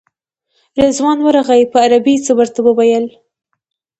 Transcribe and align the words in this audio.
رضوان 0.81 1.17
ورغی 1.23 1.63
په 1.71 1.77
عربي 1.85 2.13
یې 2.15 2.23
څه 2.25 2.31
ورته 2.39 2.59
وویل. 2.63 3.05